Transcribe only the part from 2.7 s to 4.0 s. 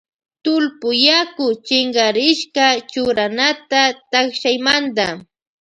churanata